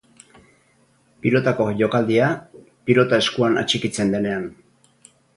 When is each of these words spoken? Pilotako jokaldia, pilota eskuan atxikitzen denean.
Pilotako 1.25 1.67
jokaldia, 1.81 2.29
pilota 2.89 3.19
eskuan 3.25 3.59
atxikitzen 3.65 4.15
denean. 4.15 4.49